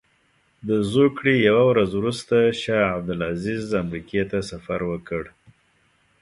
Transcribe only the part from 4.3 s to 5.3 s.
ته سفر وکړ.